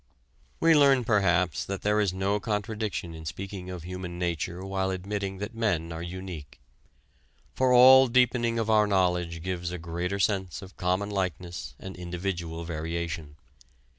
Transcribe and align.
We 0.59 0.73
learn 0.73 1.03
perhaps 1.03 1.63
that 1.63 1.83
there 1.83 1.99
is 1.99 2.11
no 2.11 2.39
contradiction 2.39 3.13
in 3.13 3.23
speaking 3.23 3.69
of 3.69 3.83
"human 3.83 4.17
nature" 4.17 4.65
while 4.65 4.89
admitting 4.89 5.37
that 5.37 5.53
men 5.53 5.91
are 5.91 6.01
unique. 6.01 6.59
For 7.53 7.71
all 7.71 8.07
deepening 8.07 8.57
of 8.57 8.67
our 8.67 8.87
knowledge 8.87 9.43
gives 9.43 9.71
a 9.71 9.77
greater 9.77 10.17
sense 10.17 10.63
of 10.63 10.75
common 10.75 11.11
likeness 11.11 11.75
and 11.79 11.95
individual 11.95 12.63
variation. 12.63 13.35